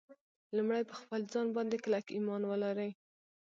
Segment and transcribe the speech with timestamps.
[0.55, 2.91] لومړی پر خپل ځان باندې کلک ایمان ولرئ